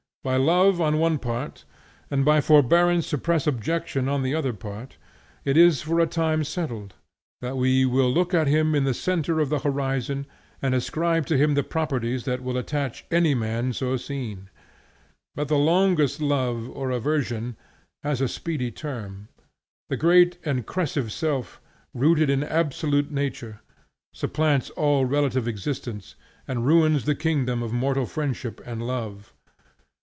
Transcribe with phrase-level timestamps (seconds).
[0.23, 1.65] By love on one part
[2.11, 4.97] and by forbearance to press objection on the other part,
[5.45, 6.93] it is for a time settled,
[7.39, 10.27] that we will look at him in the centre of the horizon,
[10.61, 14.51] and ascribe to him the properties that will attach to any man so seen.
[15.33, 17.55] But the longest love or aversion
[18.03, 19.27] has a speedy term.
[19.89, 21.59] The great and crescive self,
[21.95, 23.61] rooted in absolute nature,
[24.13, 26.13] supplants all relative existence
[26.47, 29.33] and ruins the kingdom of mortal friendship and love.